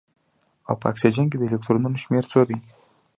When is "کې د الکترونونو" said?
1.29-2.01